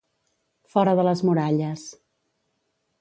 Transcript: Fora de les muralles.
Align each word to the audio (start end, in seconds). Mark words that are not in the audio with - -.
Fora 0.75 0.95
de 0.99 1.05
les 1.07 1.23
muralles. 1.29 1.85